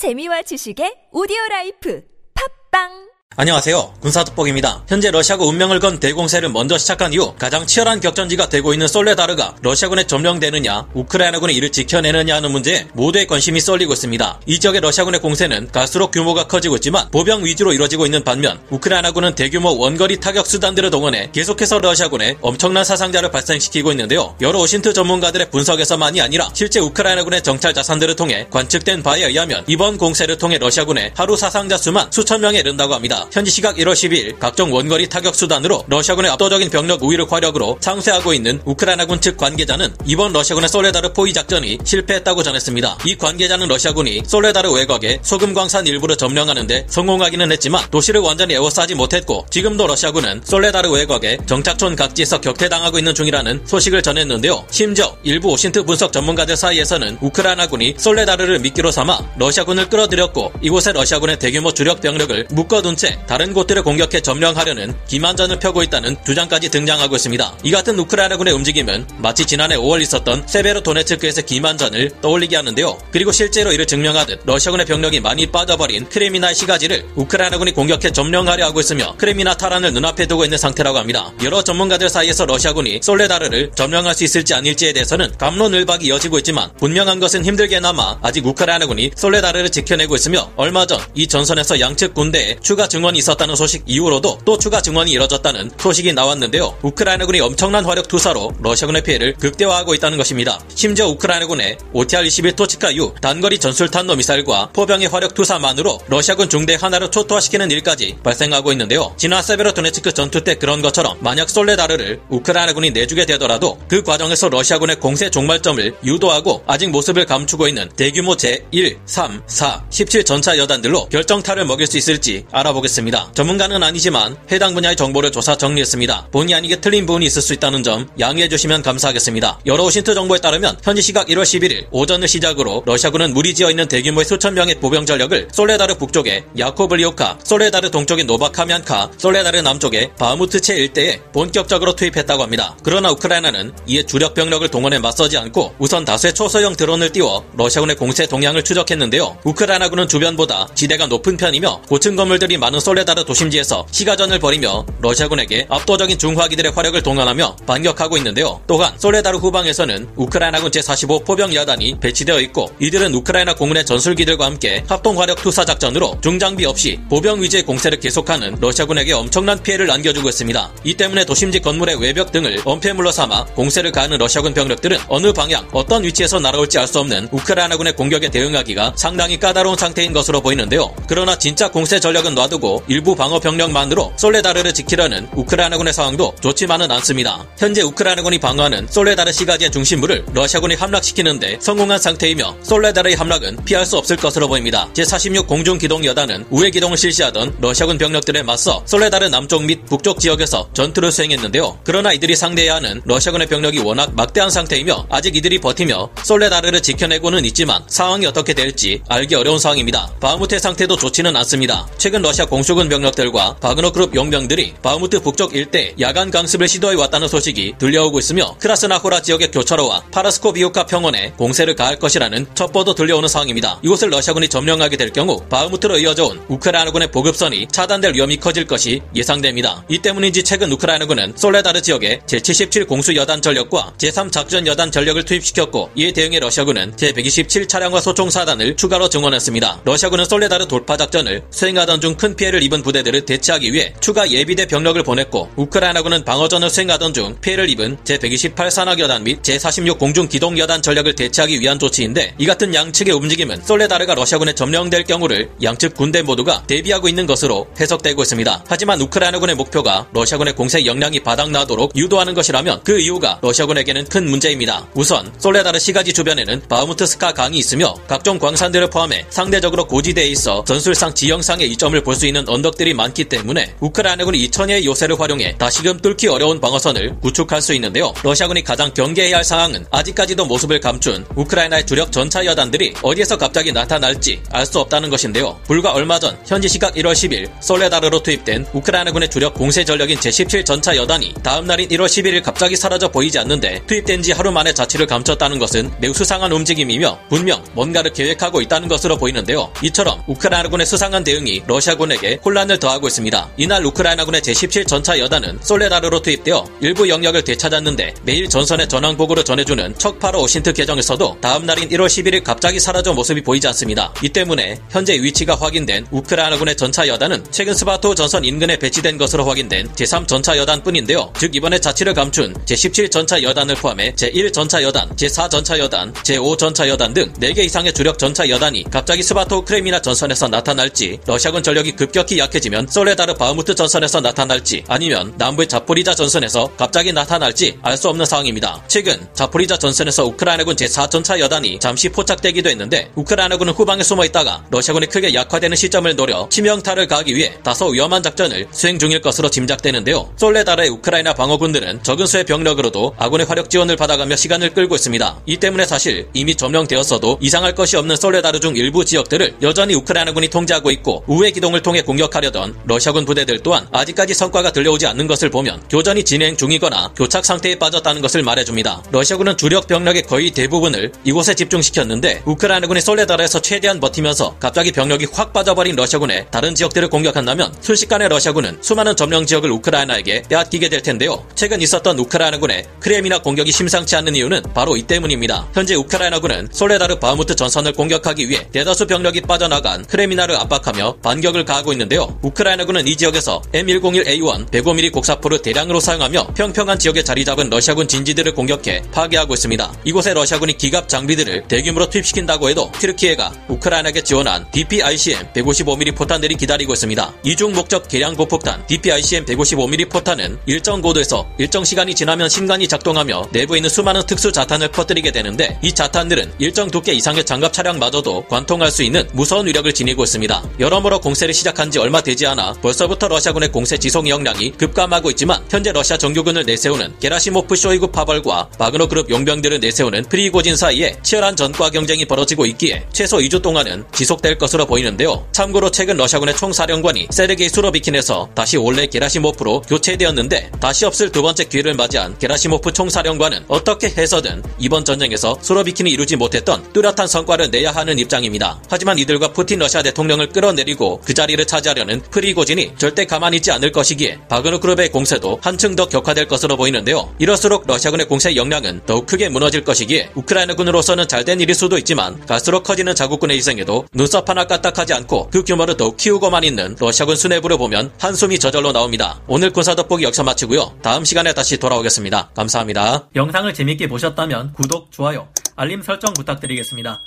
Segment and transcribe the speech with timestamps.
[0.00, 2.00] 재미와 지식의 오디오 라이프.
[2.32, 3.09] 팟빵
[3.40, 3.94] 안녕하세요.
[4.00, 4.84] 군사돋보기입니다.
[4.86, 10.06] 현재 러시아가 운명을 건 대공세를 먼저 시작한 이후 가장 치열한 격전지가 되고 있는 솔레다르가 러시아군에
[10.06, 14.40] 점령되느냐, 우크라이나군이 이를 지켜내느냐 하는 문제에 모두의 관심이 쏠리고 있습니다.
[14.44, 19.74] 이 지역의 러시아군의 공세는 갈수록 규모가 커지고 있지만 보병 위주로 이뤄지고 있는 반면 우크라이나군은 대규모
[19.78, 24.36] 원거리 타격 수단들을 동원해 계속해서 러시아군에 엄청난 사상자를 발생시키고 있는데요.
[24.42, 30.36] 여러 OSINT 전문가들의 분석에서만이 아니라 실제 우크라이나군의 정찰 자산들을 통해 관측된 바에 의하면 이번 공세를
[30.36, 33.19] 통해 러시아군의 하루 사상자 수만 수천 명에 이른다고 합니다.
[33.32, 38.60] 현지 시각 1월 10일 각종 원거리 타격 수단으로 러시아군의 압도적인 병력 우위를 화력으로 상쇄하고 있는
[38.64, 42.98] 우크라이나군 측 관계자는 이번 러시아군의 솔레다르 포위 작전이 실패했다고 전했습니다.
[43.06, 49.46] 이 관계자는 러시아군이 솔레다르 외곽에 소금 광산 일부를 점령하는데 성공하기는 했지만 도시를 완전히 에워싸지 못했고
[49.50, 54.64] 지금도 러시아군은 솔레다르 외곽에 정착촌 각지에서 격퇴당하고 있는 중이라는 소식을 전했는데요.
[54.70, 61.72] 심지어 일부 OSINT 분석 전문가들 사이에서는 우크라이나군이 솔레다르를 미끼로 삼아 러시아군을 끌어들였고 이곳에 러시아군의 대규모
[61.72, 67.58] 주력 병력을 묶어둔 채 다른 곳들을 공격해 점령하려는 기만전을 펴고 있다는 주장까지 등장하고 있습니다.
[67.62, 72.98] 이 같은 우크라이나군의 움직임은 마치 지난해 5월 있었던 세베로 도네츠크에서 기만전을 떠올리게 하는데요.
[73.10, 79.14] 그리고 실제로 이를 증명하듯 러시아군의 병력이 많이 빠져버린 크레미나의 시가지를 우크라이나군이 공격해 점령하려 하고 있으며
[79.16, 81.32] 크레미나 탈환을 눈앞에 두고 있는 상태라고 합니다.
[81.42, 87.44] 여러 전문가들 사이에서 러시아군이 솔레다르를 점령할 수 있을지 아닐지에 대해서는 갑론을박이 이어지고 있지만 분명한 것은
[87.44, 93.56] 힘들게나마 아직 우크라이나군이 솔레다르를 지켜내고 있으며 얼마 전 이 전선에서 양측 군대에 추가 증원이 있었다는
[93.56, 96.76] 소식 이후로도 또 추가 증원이 이뤄졌다는 소식이 나왔는데요.
[96.82, 100.60] 우크라이나군이 엄청난 화력 투사로 러시아군의 피해를 극대화하고 있다는 것입니다.
[100.74, 108.16] 심지어 우크라이나군의 OTR-21 토치카유 단거리 전술탄도 미사일과 포병의 화력 투사만으로 러시아군 중대 하나를 초토화시키는 일까지
[108.22, 109.14] 발생하고 있는데요.
[109.16, 115.30] 지난 세베로도네츠크 전투 때 그런 것처럼 만약 솔레다르를 우크라이나군이 내주게 되더라도 그 과정에서 러시아군의 공세
[115.30, 121.86] 종말점을 유도하고 아직 모습을 감추고 있는 대규모 제1, 3, 4, 17 전차 여단들로 결정타를 먹일
[121.86, 122.89] 수 있을지 알아보겠습니다.
[123.34, 126.28] 전문가는 아니지만 해당 분야의 정보를 조사 정리했습니다.
[126.32, 129.60] 본의 아니게 틀린 부분이 있을 수 있다는 점 양해해 주시면 감사하겠습니다.
[129.66, 134.24] 여러 OSINT 정보에 따르면 현지 시각 1월 11일 오전을 시작으로 러시아군은 무리 지어 있는 대규모의
[134.24, 141.94] 수천 명의 보병 전력을 솔레다르 북쪽에 야코블리오카, 솔레다르 동쪽의 노바카미안카, 솔레다르 남쪽의 바흐무트스케 일대에 본격적으로
[141.94, 142.76] 투입했다고 합니다.
[142.82, 148.26] 그러나 우크라이나는 이에 주력 병력을 동원해 맞서지 않고 우선 다수의 초소형 드론을 띄워 러시아군의 공세
[148.26, 149.38] 동향을 추적했는데요.
[149.44, 156.72] 우크라이나군은 주변보다 지대가 높은 편이며 고층 건물들이 많은 솔레다르 도심지에서 시가전을 벌이며 러시아군에게 압도적인 중화기들의
[156.72, 158.60] 화력을 동원하며 반격하고 있는데요.
[158.66, 165.18] 또한 솔레다르 후방에서는 우크라이나군 제45 포병 여단이 배치되어 있고 이들은 우크라이나 공군의 전술기들과 함께 합동
[165.18, 170.70] 화력 투사 작전으로 중장비 없이 보병 위주의 공세를 계속하는 러시아군에게 엄청난 피해를 안겨주고 있습니다.
[170.84, 176.04] 이 때문에 도심지 건물의 외벽 등을 엄폐물로 삼아 공세를 가하는 러시아군 병력들은 어느 방향, 어떤
[176.04, 180.92] 위치에서 날아올지 알 수 없는 우크라이나군의 공격에 대응하기가 상당히 까다로운 상태인 것으로 보이는데요.
[181.06, 187.46] 그러나 진짜 공세 전력은 놔두고 일부 방어 병력만으로 솔레다르를 지키려는 우크라이나군의 상황도 좋지만은 않습니다.
[187.58, 194.16] 현재 우크라이나군이 방어하는 솔레다르 시가지의 중심부를 러시아군이 함락시키는데 성공한 상태이며 솔레다르의 함락은 피할 수 없을
[194.16, 194.88] 것으로 보입니다.
[194.92, 201.10] 제46 공중기동 여단은 우회 기동을 실시하던 러시아군 병력들에 맞서 솔레다르 남쪽 및 북쪽 지역에서 전투를
[201.10, 201.80] 수행했는데요.
[201.84, 207.82] 그러나 이들이 상대해야 하는 러시아군의 병력이 워낙 막대한 상태이며 아직 이들이 버티며 솔레다르를 지켜내고는 있지만
[207.88, 210.12] 상황이 어떻게 될지 알기 어려운 상황입니다.
[210.20, 211.86] 바흐무트의 상태도 좋지는 않습니다.
[211.98, 217.74] 최근 러시아 공수군 병력들과 바그너 그룹 용병들이 바흐무트 북쪽 일대 야간 강습을 시도해 왔다는 소식이
[217.78, 223.80] 들려오고 있으며 크라스나호라 지역의 교차로와 파라스코비우카 평원에 공세를 가할 것이라는 첩보도 들려오는 상황입니다.
[223.82, 229.84] 이곳을 러시아군이 점령하게 될 경우 바흐무트로 이어져 온 우크라이나군의 보급선이 차단될 위험이 커질 것이 예상됩니다.
[229.88, 235.90] 이 때문인지 최근 우크라이나군은 솔레다르 지역에 제77 공수 여단 전력과 제3 작전 여단 전력을 투입시켰고
[235.94, 239.82] 이에 대응해 러시아군은 제127 차량화 소총 사단을 추가로 증원했습니다.
[239.84, 245.02] 러시아군은 솔레다르 돌파 작전을 수행하던 중 큰 피해를 입은 부대들을 대체하기 위해 추가 예비대 병력을
[245.02, 251.60] 보냈고 우크라이나군은 방어전을 수행하던 중 피해를 입은 제128 산악여단 및 제46 공중 기동여단 전력을 대체하기
[251.60, 257.26] 위한 조치인데 이 같은 양측의 움직임은 솔레다르가 러시아군에 점령될 경우를 양측 군대 모두가 대비하고 있는
[257.26, 258.64] 것으로 해석되고 있습니다.
[258.66, 264.86] 하지만 우크라이나군의 목표가 러시아군의 공세 역량이 바닥나도록 유도하는 것이라면 그 이유가 러시아군에게는 큰 문제입니다.
[264.94, 271.70] 우선 솔레다르 시가지 주변에는 바흐무트스카 강이 있으며 각종 광산들을 포함해 상대적으로 고지대에 있어 전술상 지형상의
[271.72, 277.20] 이점을 볼 수 있는 언덕들이 많기 때문에 우크라이나군이 이천여의 요새를 활용해 다시금 뚫기 어려운 방어선을
[277.20, 278.12] 구축할 수 있는데요.
[278.22, 284.40] 러시아군이 가장 경계해야 할 상황은 아직까지도 모습을 감춘 우크라이나의 주력 전차 여단들이 어디에서 갑자기 나타날지
[284.50, 285.58] 알 수 없다는 것인데요.
[285.66, 290.94] 불과 얼마 전 현지 시각 1월 10일 솔레다르로 투입된 우크라이나군의 주력 공세 전력인 제17 전차
[290.96, 295.58] 여단이 다음 날인 1월 11일 갑자기 사라져 보이지 않는데 투입된 지 하루 만에 자취를 감췄다는
[295.58, 299.72] 것은 매우 수상한 움직임이며 분명 뭔가를 계획하고 있다는 것으로 보이는데요.
[299.82, 303.50] 이처럼 우크라이나군의 수상한 대응이 러시아군에게 혼란을 더하고 있습니다.
[303.56, 309.98] 이날 우크라이나군의 제17 전차 여단은 솔레다르로 투입되어 일부 영역을 되찾았는데 매일 전선의 전황 보고로 전해주는
[309.98, 314.12] 척파로 OSINT 계정에서도 다음 날인 1월 11일 갑자기 사라져 모습이 보이지 않습니다.
[314.22, 319.88] 이 때문에 현재 위치가 확인된 우크라이나군의 전차 여단은 최근 스바토 전선 인근에 배치된 것으로 확인된
[319.94, 321.32] 제3 전차 여단뿐인데요.
[321.38, 326.58] 즉 이번에 자취를 감춘 제17 전차 여단을 포함해 제1 전차 여단, 제4 전차 여단, 제5
[326.58, 331.92] 전차 여단 등 4개 이상의 주력 전차 여단이 갑자기 스바토 크레미나 전선에서 나타날지 러시아군 전력이
[331.92, 338.08] 급 격히 약해지면 솔레다르 바흐무트 전선에서 나타날지 아니면 남부의 자포리자 전선에서 갑자기 나타날지 알 수
[338.08, 338.82] 없는 상황입니다.
[338.88, 345.34] 최근 자포리자 전선에서 우크라이나군 제4전차 여단이 잠시 포착되기도 했는데 우크라이나군은 후방에 숨어 있다가 러시아군이 크게
[345.34, 350.32] 약화되는 시점을 노려 치명타를 가하기 위해 다소 위험한 작전을 수행 중일 것으로 짐작되는데요.
[350.36, 355.40] 솔레다르의 우크라이나 방어군들은 적은 수의 병력으로도 아군의 화력 지원을 받아가며 시간을 끌고 있습니다.
[355.44, 360.90] 이 때문에 사실 이미 점령되었어도 이상할 것이 없는 솔레다르 중 일부 지역들을 여전히 우크라이나군이 통제하고
[360.90, 366.24] 있고 우회 기동을 통해 공격하려던 러시아군 부대들 또한 아직까지 성과가 들려오지 않는 것을 보면 교전이
[366.24, 369.02] 진행 중이거나 교착 상태에 빠졌다는 것을 말해줍니다.
[369.10, 375.96] 러시아군은 주력 병력의 거의 대부분을 이곳에 집중시켰는데 우크라이나군이 솔레다르에서 최대한 버티면서 갑자기 병력이 확 빠져버린
[375.96, 381.44] 러시아군의 다른 지역들을 공격한다면 순식간에 러시아군은 수많은 점령 지역을 우크라이나에게 빼앗기게 될 텐데요.
[381.54, 385.68] 최근 있었던 우크라이나군의 크레미나 공격이 심상치 않는 이유는 바로 이 때문입니다.
[385.74, 391.92] 현재 우크라이나군은 솔레다르 바흐무트 전선을 공격하기 위해 대다수 병력이 빠져나간 크레미나를 압박하며 반격을 가 하고
[391.92, 392.38] 있는데요.
[392.42, 399.02] 우크라이나군은 이 지역에서 M101A1 105mm 곡사포를 대량으로 사용하며 평평한 지역에 자리 잡은 러시아군 진지들을 공격해
[399.12, 399.92] 파괴하고 있습니다.
[400.04, 407.32] 이곳에 러시아군이 기갑 장비들을 대규모로 투입시킨다고 해도 튀르키예가 우크라이나에게 지원한 DPICM 155mm 포탄들이 기다리고 있습니다.
[407.44, 413.78] 이중 목적 개량 고폭탄 DPICM 155mm 포탄은 일정 고도에서 일정 시간이 지나면 신관이 작동하며 내부에
[413.78, 419.02] 있는 수많은 특수 자탄을 퍼뜨리게 되는데 이 자탄들은 일정 두께 이상의 장갑 차량마저도 관통할 수
[419.02, 420.62] 있는 무서운 위력을 지니고 있습니다.
[420.78, 425.64] 여러모로 공세를 시작 한 지 얼마 되지 않아 벌써부터 러시아군의 공세 지속 역량이 급감하고 있지만
[425.68, 431.90] 현재 러시아 정규군을 내세우는 게라시모프 쇼이구 파벌과 바그너 그룹 용병들을 내세우는 프리고진 사이에 치열한 전과
[431.90, 435.46] 경쟁이 벌어지고 있기에 최소 2주 동안은 지속될 것으로 보이는데요.
[435.52, 441.94] 참고로 최근 러시아군의 총사령관이 세르게이 수로비킨에서 다시 원래 게라시모프로 교체되었는데 다시 없을 두 번째 기회를
[441.94, 448.80] 맞이한 게라시모프 총사령관은 어떻게 해서든 이번 전쟁에서 수로비킨이 이루지 못했던 뚜렷한 성과를 내야 하는 입장입니다.
[448.88, 454.40] 하지만 이들과 푸틴 러시아 대통령을 끌어내리고 그 자리를 차지하려는 프리고진이 절대 가만히 있지 않을 것이기에
[454.48, 457.34] 바그너 그룹의 공세도 한층 더 격화될 것으로 보이는데요.
[457.38, 463.14] 이럴수록 러시아군의 공세 역량은 더욱 크게 무너질 것이기에 우크라이나군으로서는 잘된 일일 수도 있지만 갈수록 커지는
[463.14, 468.58] 자국군의 희생에도 눈썹 하나 까딱하지 않고 그 규모를 더욱 키우고만 있는 러시아군 수뇌부를 보면 한숨이
[468.58, 469.40] 저절로 나옵니다.
[469.46, 470.94] 오늘 군사 돋보기 여기서 마치고요.
[471.02, 472.50] 다음 시간에 다시 돌아오겠습니다.
[472.54, 473.28] 감사합니다.
[473.36, 477.20] 영상을 재밌게 보셨다면 구독, 좋아요, 알림 설정 부탁드리겠습니다.